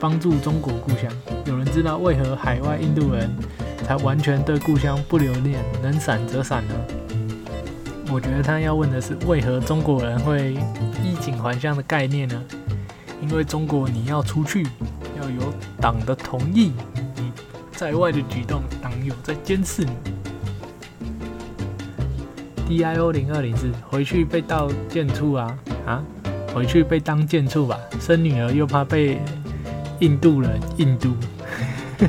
[0.00, 1.12] 帮助中国故乡。
[1.44, 3.30] 有人知道为何海外印度人
[3.86, 6.74] 才完全对故乡不留恋，能闪则闪呢？
[8.10, 10.54] 我觉得他要问的是，为何中国人会
[11.04, 12.42] 衣锦还乡的概念呢？
[13.20, 14.66] 因为中国你要出去，
[15.20, 16.72] 要有党的同意，
[17.16, 17.30] 你
[17.72, 19.92] 在外的举动，党有在监视你。
[22.68, 26.02] DIO 零二零四回去被盗贱处啊啊！
[26.54, 29.20] 回去被当贱处吧，生女儿又怕被
[30.00, 31.14] 印度人印度。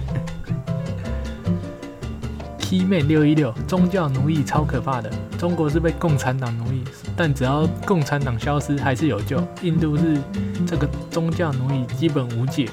[2.57, 6.85] T 妹六一六，宗教奴役超可怕的，中国是被共产党奴役，
[7.17, 9.45] 但只要共产党消失，还是有救。
[9.61, 10.17] 印度是
[10.65, 12.69] 这个宗教奴役基本无解。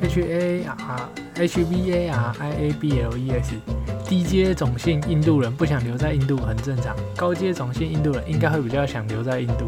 [0.00, 3.52] H A R H B A R I A B L E S，
[4.06, 9.66] 低阶种姓印度人不想留在印度很正常，高阶种姓印度人应该会比较想留在印度。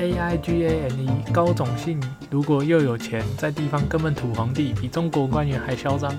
[0.00, 6.12] A I G A N E，高种姓如果又有钱，在地方根本土皇帝，比中国官员还嚣张。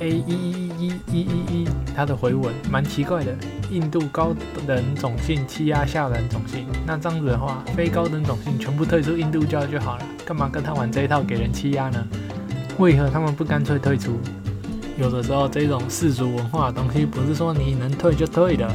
[0.00, 3.34] A 一一一一一一一他的回文蛮奇怪的。
[3.70, 4.32] 印度高
[4.66, 12.06] 等种姓欺压下等种姓，那这样子的话，非高等种姓全部退出印度教就好了，干嘛跟他玩这一套给人欺压呢？
[12.78, 14.20] 为何他们不干脆退出？
[14.96, 18.68] 有的时候这种世俗文化的东西，不是说你能退就退的，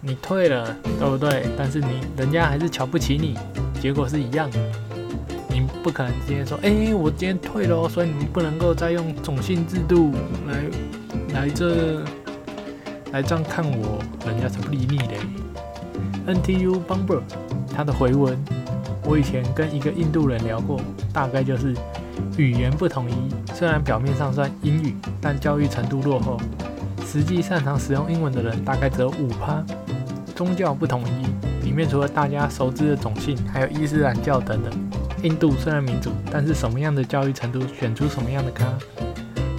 [0.00, 1.46] 你退了，对不对？
[1.56, 3.36] 但是你人家还是瞧不起你，
[3.80, 4.58] 结果是一样的。
[5.48, 10.12] 你不可能今天说，哎，我今天退了，所以你不能够再用种姓制度
[10.46, 12.02] 来来这。
[13.10, 15.16] 来这样看我，人家才不理你嘞。
[16.26, 17.22] NTU Bomber，
[17.74, 18.38] 他的回文，
[19.06, 20.78] 我以前跟一个印度人聊过，
[21.10, 21.74] 大概就是
[22.36, 23.14] 语言不统一，
[23.54, 26.40] 虽然表面上算英语，但教育程度落后，
[27.04, 29.64] 实际擅长使用英文的人大概只有五趴。
[30.34, 34.72] 宗教不统一，里面除了大家熟知的种姓，还有伊斯兰教等等。
[35.24, 38.64] 印度虽然民主，但是什么样的教育程度，选出什么样的咖。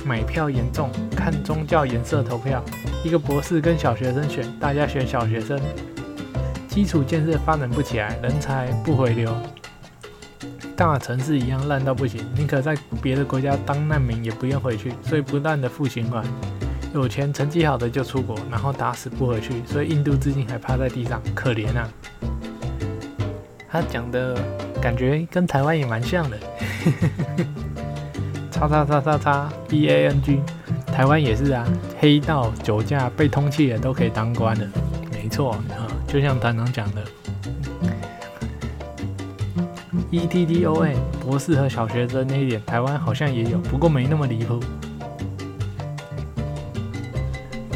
[0.06, 2.64] 买票严重，看宗教颜色投票。
[3.04, 5.60] 一个博士跟小学生选，大家选小学生。
[6.70, 9.30] 基础建设发展不起来，人才不回流。
[10.80, 14.94] 大城市一样烂到不行，宁可在别的国家当难民，也不愿回去。
[15.04, 16.24] 所以不断的负循环。
[16.94, 19.62] 有钱成绩好的就出国，然后打死不回去。
[19.66, 21.90] 所以印度至今还趴在地上，可怜啊。
[23.68, 24.42] 他讲的
[24.82, 26.38] 感觉跟台湾也蛮像的。
[28.50, 30.42] 叉叉叉叉叉 B A N G，
[30.88, 31.68] 台湾也是啊，
[32.00, 34.66] 黑道酒驾被通缉的都可以当官的，
[35.12, 35.60] 没错啊，
[36.08, 37.04] 就像团长讲的
[40.12, 44.60] ，E T D O N 博士和小学生那一点，台湾好像也有，不过没那么离谱。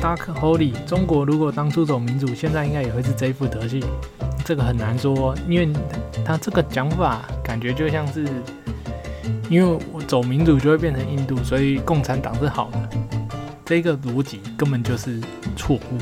[0.02, 3.82] Dark Holy，中国如果当初走民主，现在应该也会是这副德性，
[4.44, 5.70] 这个很难说，因为
[6.26, 8.28] 他这个讲法感觉就像是。
[9.50, 12.90] 因为我走民主就会变成印度，所以共产党是好的，
[13.64, 15.22] 这个逻辑根本就是
[15.56, 15.98] 错误。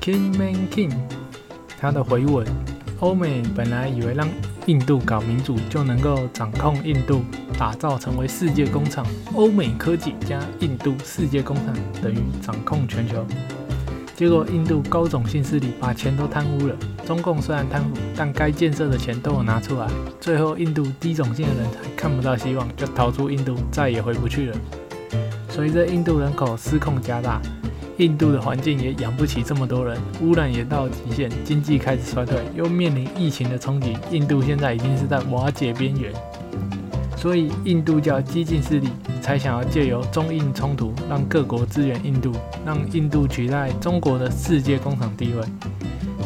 [0.00, 0.92] King Man King，
[1.80, 2.46] 他的回文：
[3.04, 4.26] 欧美本来以为让
[4.64, 7.22] 印度搞民主就能够掌控印度，
[7.58, 13.22] 打造成为世界工厂，欧美科技加印度世界工厂等于掌控全球。
[14.16, 16.74] 结果印度高种姓势力把钱都贪污了。
[17.04, 19.86] 中共虽然贪腐，但该建设的钱都有拿出来。
[20.18, 24.56] 最后印度低种姓的人才看不到希望，就逃出印度，再也回不去了。
[25.50, 27.38] 随着印度人口失控加大，
[27.98, 36.12] 印度的环境也养不起这么多人，污染也到了极限，经济开始衰退，又面临疫情的冲击，印度现在已经是在瓦解边缘。
[37.16, 38.88] 所以印度教激进势力
[39.22, 42.32] 才想要借由中印冲突，让各国支援印度，
[42.66, 45.42] 让印度取代中国的世界工厂地位。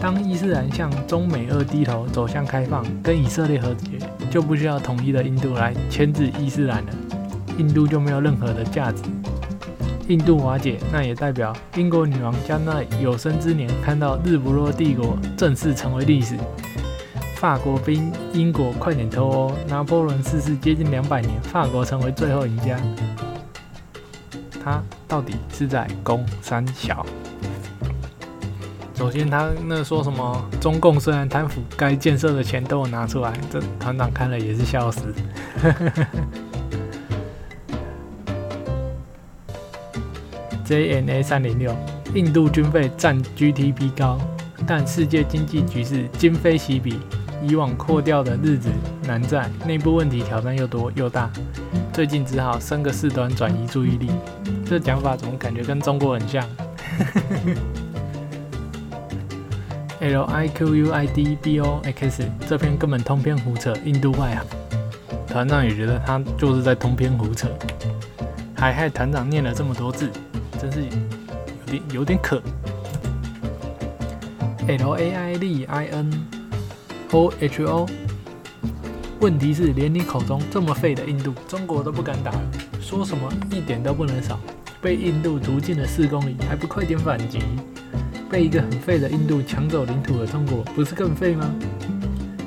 [0.00, 3.98] 当伊斯兰向中美二低头，走向开放，跟以色列和解，
[4.30, 6.92] 就不需要统一的印度来牵制伊斯兰了，
[7.58, 9.02] 印度就没有任何的价值。
[10.08, 16.34] 印度瓦解，那也代表英国女王将在有生之年看到日不落帝国正式成为历史。
[17.36, 22.80] 法国兵英国快点偷哦，拿破仑逝世接近两百年，法国成为最后赢家。
[24.64, 27.04] 他到底是在攻三小？
[28.94, 30.42] 首先，他那说什么？
[30.58, 35.14] 中共虽然贪腐，该建设的钱都有拿出来，这团长看了也是笑死。
[40.68, 41.74] JNA 三零六，
[42.12, 44.18] 印度军费占 GDP 高，
[44.66, 47.00] 但世界经济局势今非昔比。
[47.42, 48.68] 以往扩掉的日子
[49.04, 51.30] 难在，内部问题挑战又多又大，
[51.90, 54.10] 最近只好升个事端转移注意力。
[54.66, 56.46] 这讲法怎么感觉跟中国很像？
[60.00, 64.44] L I Q U I D B O X 这篇根本通篇胡扯，印度外行。
[65.28, 67.48] 团长也觉得他就是在通篇胡扯，
[68.54, 70.10] 还害团长念了这么多字，
[70.60, 72.42] 真是有点有点可。
[74.66, 76.26] L A I D I N
[77.12, 77.86] O H O。
[79.20, 82.32] 问题是，连你口中这么废的印度，中国都不敢打，
[82.80, 84.38] 说什么一点都不能少。
[84.80, 87.40] 被印度逐进了四公里，还不快点反击？
[88.30, 91.50] 被一个很废的印度抢走领土的中国，不是更废吗？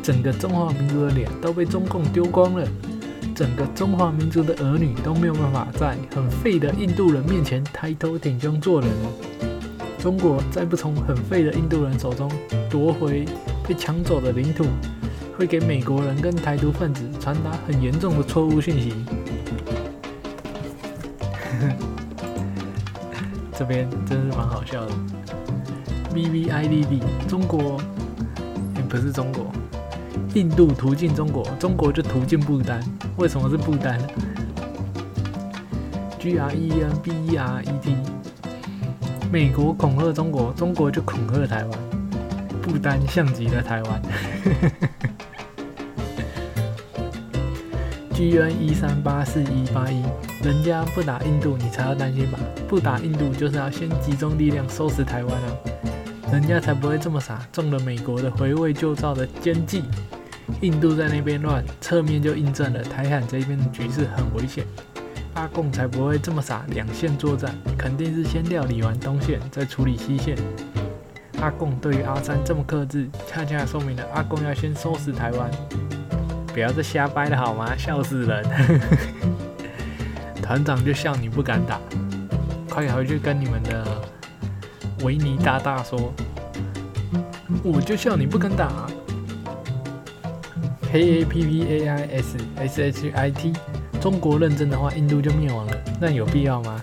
[0.01, 2.65] 整个中华民族的脸都被中共丢光了，
[3.41, 8.87] 整个中华民族的儿女都没有办法在很废的印度人面前抬头挺胸做人。
[9.97, 12.31] 中国再不从很废的印度人手中
[12.69, 13.25] 夺回
[13.67, 14.63] 被抢走的领土，
[15.35, 18.93] 会给美国人跟台独分子传达很严重的错误讯息。
[23.57, 24.91] 这边真是蛮好笑的。
[26.13, 27.81] V V I D D，中国，
[28.87, 29.51] 不是中国，
[30.33, 32.79] 印度途径中国，中国就途径不丹。
[33.17, 33.99] 为什么是不丹
[36.17, 37.97] ？G R E N B E R E T，
[39.29, 41.71] 美国恐吓中国，中国就恐吓台湾，
[42.61, 44.01] 不丹像极了台湾。
[48.13, 50.01] G N 一三八四一八一。
[50.43, 52.39] 人家不打印度，你才要担心吧？
[52.67, 55.53] 不打印度，就是要先集中力量收拾台湾啊！
[56.31, 59.83] 人家才不会这么傻，中了美国的回味旧照的奸计。
[60.61, 64.65] 印度在那边乱，侧面就印证了台海这边的局势很危险。
[65.33, 70.35] 阿贡才不会这么傻，两线作战，肯定是先料理完东线，再处理西线。
[71.39, 75.49] 阿贡对于阿三这么克制，恰恰说明了阿贡要先收拾台湾。
[76.53, 77.75] 不要再瞎掰了好吗？
[77.77, 78.45] 笑死人！
[80.43, 81.79] 团长就笑你不敢打，
[82.69, 84.01] 快回去跟你们的
[85.01, 86.13] 维尼大大说，
[87.63, 88.69] 我就笑你不敢打。
[90.91, 93.53] K A P P A I S S H I T，
[94.01, 96.81] 中国认真的话，印度就灭亡了，那有必要吗？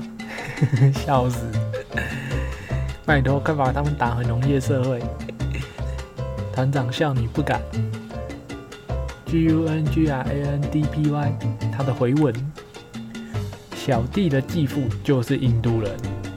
[1.05, 1.45] 笑死！
[3.05, 5.03] 拜托，快把他们打回农业社会。
[6.55, 7.61] 团长笑你不敢。
[9.27, 11.39] G U N G R A N D P Y，
[11.71, 12.33] 他的回文。
[13.77, 15.93] 小弟的继父就是印度人，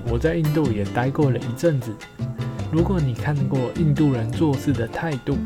[0.09, 1.95] 我在印度也待过了一阵子。
[2.69, 5.38] 如果你看过印度人做事的态度，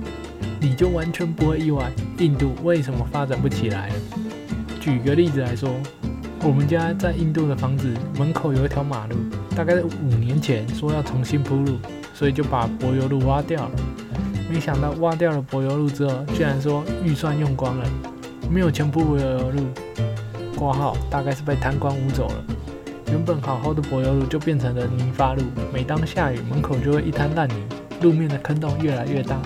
[0.66, 3.96] 你就完全不会意外印度为什么发展不起来了。
[4.82, 5.70] 举个例子来说，
[6.42, 9.16] 我们家在印度的房子门口有一条马路，
[9.56, 11.78] 大概在五年前说要重新铺路，
[12.16, 13.72] 所以就把柏油路挖掉了。
[14.52, 17.88] 没想到挖掉了柏油路之后，居然说预算用光了，
[18.50, 19.68] 没有钱铺柏油路。
[20.58, 22.44] 挂号大概是被贪官污走了，
[23.12, 25.44] 原本好好的柏油路就变成了泥巴路。
[25.72, 27.54] 每当下雨，门口就会一滩烂泥，
[28.02, 29.40] 路面的坑洞越来越大，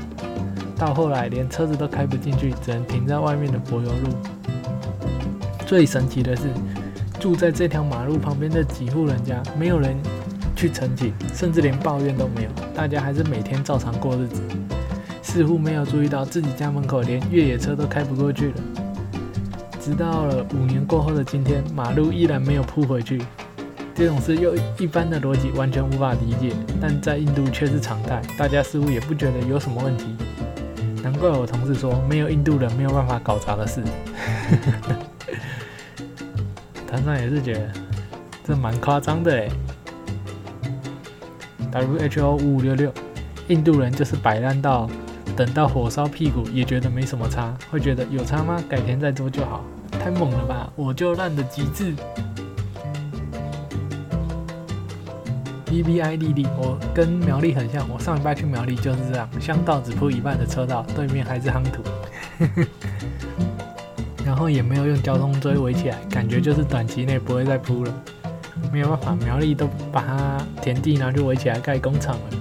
[0.80, 4.10] 到后来连车子都开不进去，只能停在外面的柏油路。
[5.68, 6.44] 最神奇的是，
[7.20, 9.98] 住在这条马路旁边的几户人家，没有人
[10.56, 14.42] 去澄清，甚至连抱怨都没有，大家还是每天照常过日子，
[15.22, 18.56] 似乎没有注意到自己家门口连越野车都开不过去了。
[19.82, 23.22] 直到了五年过后的今天，马路依然没有铺回去，
[23.94, 30.06] 这种事用一般的逻辑完全无法理解，但在印度却是常态，大家似乎也不觉得有什么问题。
[31.02, 33.82] 难怪我同事说，没有印度人没有办法搞砸的事。
[36.88, 37.70] 团长也是觉得
[38.44, 39.50] 这蛮夸张的哎。
[41.72, 42.92] WHO 五五六六，
[43.48, 44.90] 印度人就是摆烂到。
[45.36, 48.62] 等到火烧屁股也觉得没什么差，会觉得有差吗？
[48.68, 49.64] 改天再做就好。
[49.92, 50.70] 太猛了吧！
[50.76, 51.94] 我就烂的极致。
[55.70, 57.88] B B I D D，我跟苗栗很像。
[57.88, 61.84] 我上礼拜去苗栗就是这样，乡道只铺一半的车道，对面还是夯土，
[64.26, 67.94] 然后也没有用交通锥围起来，感觉就是短期内不会再铺了。
[68.74, 72.39] 没有办法，苗栗都把它田地然后就围起来盖工厂了。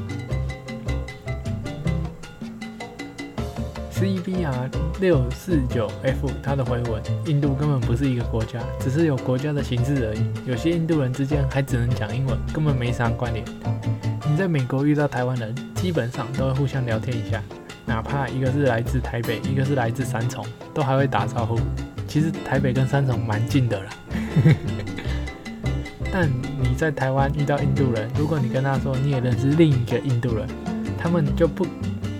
[3.98, 4.70] C B R
[5.00, 10.24] 六四九 F，它的回文，印度根本不是一个国家，只是有国家的形式而已。
[10.46, 13.44] 有些印度人之间还只能讲英文，根本没啥关联。
[14.30, 17.42] 你在美国遇到台湾人，基本上都会互相聊天一下，
[17.86, 21.58] 哪怕一个是来自台北，一个是来自三重，都还会打招呼。
[22.06, 23.90] 其实台北跟三重蛮近的啦。
[26.12, 26.30] 但
[26.62, 30.46] 你在台湾遇到印度人，如果你跟他说你也认识另一个印度人，
[30.96, 31.66] 他们就不。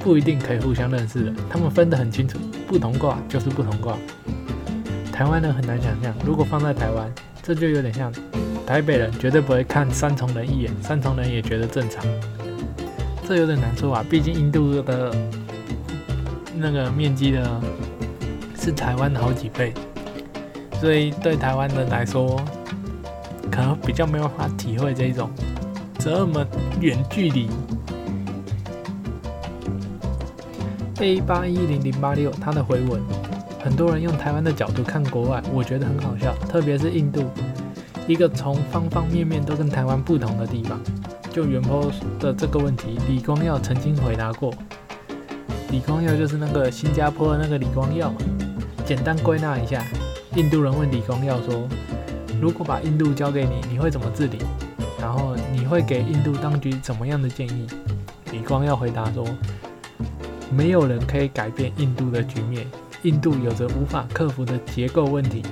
[0.01, 3.97] 不一定可以互相认识的，他们分得很清楚，不同卦就是不同卦。
[5.13, 8.13] 台湾人很难想象，如果放在台湾，这就有点像
[8.67, 12.05] 台北人绝对不会看三重人一眼，三重人也觉得正常。
[13.27, 15.15] 这有点难说啊，毕竟印度的
[16.55, 17.61] 那个面积的
[18.59, 19.75] 是台湾的好几倍，
[20.81, 22.41] 所以对台湾人来说，
[23.51, 25.31] 可能比较没有办法体会这种
[25.99, 26.47] 这么
[26.81, 27.51] 远距离。
[31.01, 33.01] A 八一零零八六，他的回文，
[33.63, 37.23] 很多人用台湾的角度看国外，我觉得很好笑，特别是印度，
[38.09, 40.81] 一个从方方面面都跟台湾不同的地方。
[41.31, 41.89] 就元坡
[42.19, 44.53] 的这个问题，李光耀曾经回答过。
[45.71, 48.13] 李光耀就是那个新加坡的那个李光耀。
[48.85, 49.85] 简单归纳一下，
[50.35, 51.69] 印度人问李光耀说
[52.43, 54.39] ：“如果把印度交给你，你会怎么治理？
[55.01, 57.69] 然后你会给印度当局怎么样的建议？”
[58.33, 59.25] 李光耀回答说
[60.51, 62.67] ：“没有人可以改变印度的局面，
[63.03, 65.43] 印度有着无法克服的结构问题。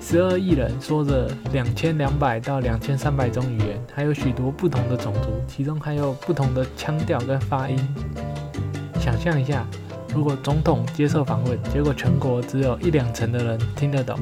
[0.00, 7.78] 十二亿人说着两千两百到两千三百种语言，还有许多不同的种族，其中还有不同的腔调跟发音。
[9.00, 9.66] 想象一下。”
[10.12, 14.18] 如果总统接受访问，结果全国只有一两成的人听得懂，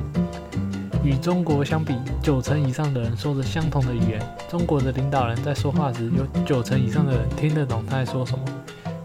[1.03, 4.21] 与中国相比，九成以上的人说着相同的语言。
[4.51, 8.45] 中国的领导人在说话时，有九成以上的人听得懂他在说什么。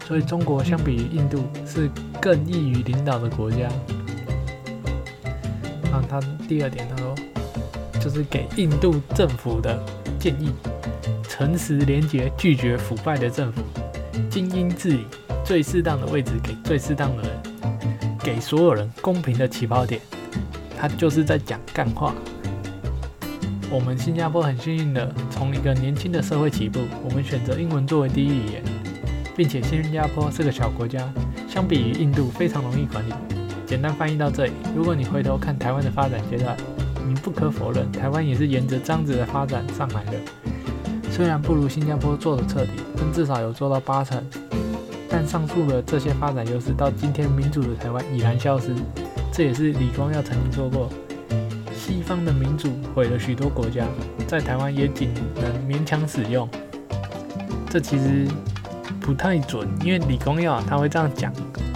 [0.06, 1.90] 所以，中国相比于印度是
[2.20, 3.68] 更易于领导的国家。
[5.90, 7.14] 啊，他第二点他说，
[8.00, 9.82] 就是给印度政府的
[10.18, 10.50] 建议：
[11.28, 13.62] 诚实廉洁，拒绝腐败的政府，
[14.30, 15.06] 精英治理。
[15.44, 17.30] 最适当的位置给最适当的人，
[18.20, 20.00] 给所有人公平的起跑点。
[20.78, 22.14] 他就是在讲干话。
[23.70, 28.64] 我们新加坡很幸运的从一个年轻的社会起步，我们选择英文作为第一语言，
[29.36, 31.12] 并且新加坡是个小国家，
[31.48, 33.12] 相比于印度非常容易管理。
[33.66, 36.56] 简单翻译到这里，如果你回头看台湾的发展阶段，
[37.06, 40.12] 你不可否认台湾也是沿着这样子的发展上来的。
[41.10, 44.22] 虽然不如新加坡做的彻底，但至少有做到八成。
[45.08, 48.74] 但上述的这些发展优势到今天民主的台湾已然消失，
[49.32, 50.90] 这也是李光耀曾经说过：
[51.72, 53.86] 西方的民主毁了许多国家，
[54.26, 56.48] 在台湾也仅能勉强使用。
[57.70, 58.26] 这其实
[59.04, 61.30] 不太准，因为李光耀他会这样讲，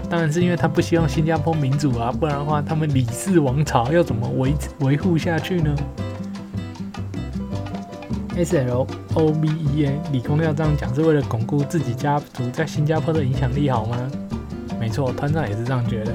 [0.09, 5.77] 当然是因为他不希望新加坡民主啊，不然的话他们李氏王朝要怎么维维护下去呢
[8.35, 13.97] ？S L O V E A，李光耀这样讲是为了巩固自己家族在新加坡的影响力，好吗？
[14.81, 16.13] 没错，团长也是这样觉得。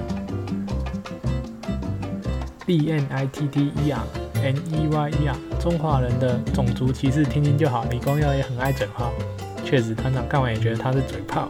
[2.66, 4.02] B N I T T E R
[4.42, 7.86] N E Y E R，中华人的种族歧视听听就好。
[7.92, 9.12] 李光耀也很爱整哈，
[9.74, 11.50] 确实，团长看完也觉得他是嘴炮。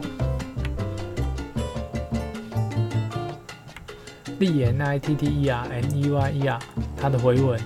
[4.40, 6.60] B N I T T E R N E Y E R，
[6.96, 7.60] 他的回文，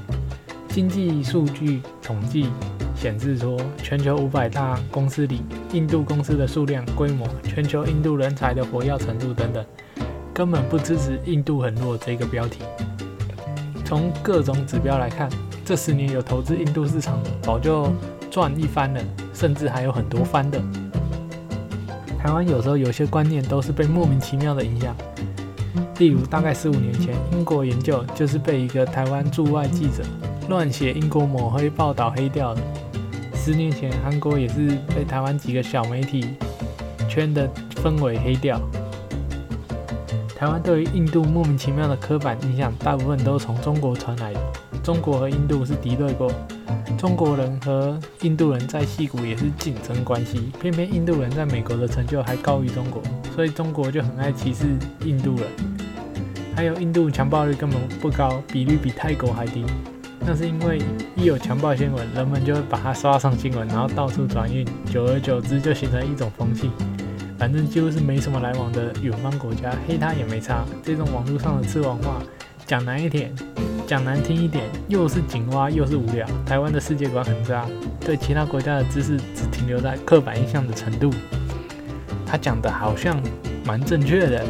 [0.70, 2.49] 经济数据统计。
[2.95, 5.43] 显示说，全球五百大公司里，
[5.74, 9.64] 印度公司的数量、规模、全球印度人才的活跃程度等等，
[10.34, 12.64] 根本不支持印度很弱这个标题。
[13.86, 15.30] 从各种指标来看，
[15.64, 17.93] 这十年有投资印度市场，早就
[18.32, 18.99] 赚一番了，
[19.38, 20.59] 甚至还有很多翻的。
[22.17, 24.95] 台湾有时候有些观念都是被莫名其妙的影响，
[25.99, 30.03] 例如大概十五年前，英国研究就是被一个台湾驻外记者
[30.49, 32.61] 乱写英国抹黑报道黑掉的。
[33.35, 36.35] 十年前，韩国也是被台湾几个小媒体
[37.07, 38.59] 圈的氛围黑掉。
[40.35, 44.39] 台湾对于印度莫名其妙的刻板印象，大部分都从中国传来的。
[44.83, 46.31] 中国和印度是敌对国，
[46.97, 50.51] 中国人和印度人在戏谷也是竞争关系。
[50.59, 53.01] 偏偏印度人在美国的成就还高于中国，
[53.36, 54.65] 所以中国就很爱歧视
[55.05, 55.47] 印度人。
[56.55, 59.63] 还有印度强暴率根本不高，比率比泰国还低。
[60.20, 60.82] 那是因为
[61.15, 66.70] 一有强暴新闻，人们就会把它刷上新闻，然后到处转运，久而久之就形成一种风气。
[67.38, 70.65] 反正几乎是没什么来往的远方国家，黑他也没差。
[70.84, 72.22] 这种网络上的吃完话，
[72.68, 73.34] 讲难一点，
[73.88, 76.28] 讲难听一点，又是井蛙又是无聊。
[76.45, 77.65] 台湾的世界观很渣，
[78.01, 81.09] 对其他国家的知识只停留在刻板印象的程度。
[82.26, 83.18] 他讲的好像
[83.65, 84.45] 蛮正确的。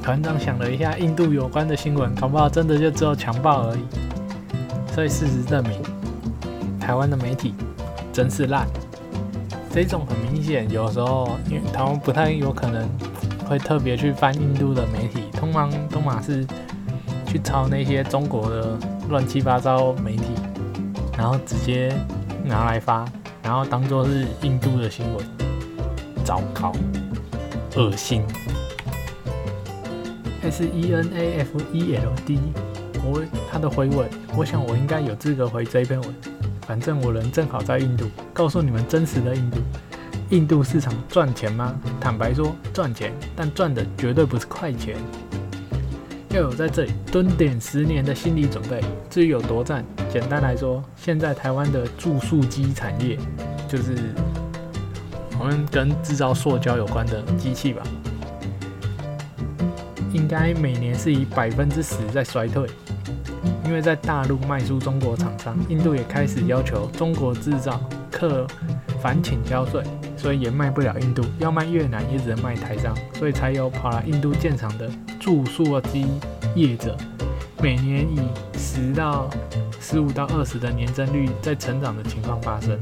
[0.00, 3.80] 团长想了一下，印度有关的新闻，搞不好真的就只有强暴而已。
[4.94, 5.82] 所以事实证明，
[6.78, 7.54] 台湾的媒体
[8.12, 8.68] 真是烂。
[9.72, 12.88] 这种很明显，有时候因为台湾不太有可能
[13.48, 16.44] 会特别去翻印度的媒体，通常都马是
[17.24, 18.76] 去抄那些中国的
[19.08, 20.24] 乱七八糟媒体，
[21.16, 21.94] 然后直接
[22.44, 23.04] 拿来发，
[23.42, 25.24] 然后当做是印度的新闻。
[26.24, 26.72] 糟糕，
[27.76, 28.22] 恶心。
[30.42, 32.38] S E N A F E L D，
[33.04, 36.14] 我他的回文，我想我应该有资格回这一篇文。
[36.66, 39.58] 反正我人正好在印度，告诉你们真实的印度。
[40.28, 41.74] 印度市场赚钱吗？
[41.98, 44.94] 坦白说赚钱，但赚的绝对不是快钱。
[46.30, 48.80] 要有在这里蹲点十年的心理准备。
[49.08, 53.18] 至于有多赚，简单来说，现在台湾的住宿机产业
[53.66, 53.96] 就是
[55.38, 57.82] 我们跟制造塑胶有关的机器吧，
[60.12, 62.68] 应该每年是以百分之十在衰退，
[63.64, 68.46] 因为在大陆卖出中国厂商，印度也开始要求中国制造，克
[69.00, 69.82] 反倾销税，
[70.18, 74.90] 所以也卖不了印度，要卖越南也只能卖台商，所以才有跑来印度建厂的
[75.20, 76.06] 注塑机
[76.54, 76.96] 业者，
[77.62, 78.20] 每年以
[78.58, 79.30] 十到
[79.80, 82.78] 十五到二十的年增率在成长的情况发生。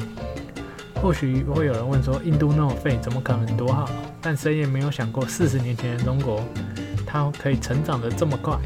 [1.03, 3.89] 或许会有人问说，印度那么废，怎么可能多好？
[4.23, 6.43] 但谁也没有想过，四十年前的中国，
[7.07, 8.57] 它可以成长得这么快，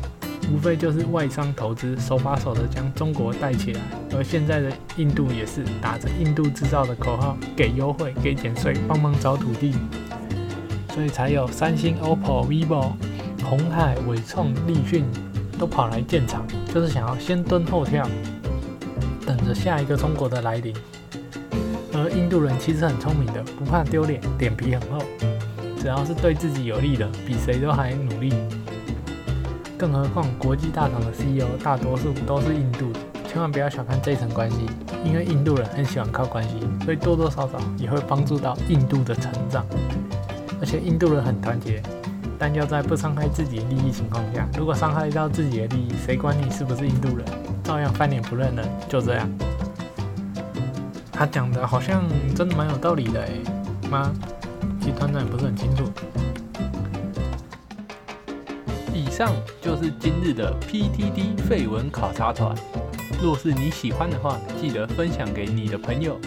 [0.53, 3.81] 无非就是外商投资手把手的将中国带起来。
[4.17, 9.75] 而现在的印度也是打着印度制造的口号，给优惠、给减税、帮忙找土地，
[10.95, 12.93] 所以才有三星、OPPO、vivo、
[13.45, 15.05] 红海、伟创、立讯
[15.59, 18.09] 都跑来建厂，就是想要先蹲后跳，
[19.25, 20.75] 等着下一个中国的来临。
[21.93, 25.05] 而印度人其实很聪明的，不怕丢脸，脸皮很厚，
[25.81, 28.33] 只要是对自己有利的，比谁都还努力。
[29.81, 34.67] 更何况国际大厂的 CEO 大多数都是印度的，千万不要小看这层关系，
[35.03, 39.65] 因为印度人很喜欢靠关系，所以多多少少也会帮助到印度的成长。
[40.61, 41.83] 而且印度人很团结，
[42.39, 47.25] 但要在不伤害自己利益情况下，如果伤害到自己的利益，谁管你是不是印度人，
[47.65, 49.27] 照样翻脸不认人，就这样。
[51.11, 52.03] 他讲的好像
[52.35, 53.31] 真的蛮有道理的哎，
[53.91, 54.13] 妈，
[54.79, 55.85] 其实团长也不是很清楚。
[59.21, 62.57] 上就是今日的 PTT 废文考察团。
[63.23, 66.19] 若是你喜欢的话，记得分享给你的朋友，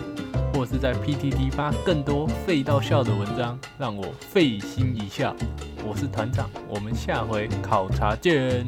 [0.54, 5.36] 或是在 PTT 发更多废到笑的文章，让我费心一笑。
[5.84, 8.64] 我是团长，我们下回考察见，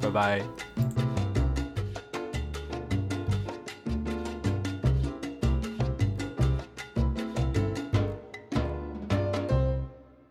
[0.00, 0.42] 拜拜。